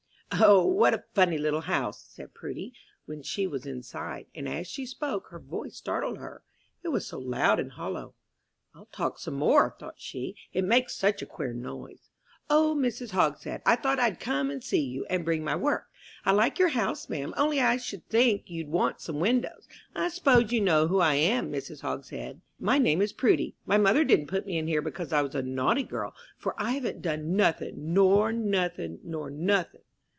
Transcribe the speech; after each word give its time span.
"O, 0.39 0.65
what 0.65 0.93
a 0.93 1.03
funny 1.13 1.37
little 1.37 1.59
house," 1.61 2.01
said 2.01 2.33
Prudy, 2.33 2.73
when 3.05 3.21
she 3.21 3.45
was 3.45 3.65
inside; 3.65 4.27
and 4.33 4.47
as 4.47 4.65
she 4.65 4.85
spoke, 4.85 5.27
her 5.27 5.39
voice 5.39 5.75
startled 5.75 6.19
her 6.19 6.41
it 6.83 6.87
was 6.87 7.05
so 7.05 7.19
loud 7.19 7.59
and 7.59 7.73
hollow. 7.73 8.15
"I'll 8.73 8.85
talk 8.93 9.19
some 9.19 9.33
more," 9.33 9.75
thought 9.77 9.99
she, 9.99 10.37
"it 10.53 10.63
makes 10.63 10.95
such 10.95 11.21
a 11.21 11.25
queer 11.25 11.51
noise. 11.51 12.09
'Old 12.49 12.77
Mrs. 12.77 13.11
Hogshead, 13.11 13.61
I 13.65 13.75
thought 13.75 13.99
I'd 13.99 14.21
come 14.21 14.49
and 14.49 14.63
see 14.63 14.79
you, 14.79 15.05
and 15.09 15.25
bring 15.25 15.43
my 15.43 15.57
work. 15.57 15.89
I 16.23 16.31
like 16.31 16.57
your 16.57 16.69
house, 16.69 17.09
ma'am, 17.09 17.33
only 17.35 17.59
I 17.59 17.75
should 17.75 18.07
think 18.07 18.49
you'd 18.49 18.69
want 18.69 19.01
some 19.01 19.19
windows. 19.19 19.67
I 19.93 20.07
s'pose 20.07 20.53
you 20.53 20.61
know 20.61 20.87
who 20.87 20.99
I 21.01 21.15
am, 21.15 21.51
Mrs. 21.51 21.81
Hogshead? 21.81 22.39
My 22.57 22.77
name 22.77 23.01
is 23.01 23.11
Prudy. 23.13 23.57
My 23.65 23.77
mother 23.77 24.05
didn't 24.05 24.27
put 24.27 24.45
me 24.47 24.57
in 24.57 24.67
here 24.67 24.81
because 24.81 25.11
I 25.11 25.21
was 25.23 25.35
a 25.35 25.41
naughty 25.43 25.83
girl, 25.83 26.15
for 26.37 26.55
I 26.57 26.71
haven't 26.71 27.01
done 27.01 27.35
nothing 27.35 27.93
nor 27.93 28.31
nothing 28.31 28.99
nor 29.03 29.29
nothing. 29.29 29.81